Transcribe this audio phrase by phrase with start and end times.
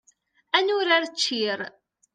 [0.57, 1.59] Ad nurar ččir.